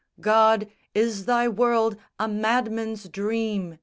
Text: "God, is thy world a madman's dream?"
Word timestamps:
"God, 0.19 0.67
is 0.95 1.25
thy 1.25 1.47
world 1.47 1.95
a 2.17 2.27
madman's 2.27 3.07
dream?" 3.07 3.77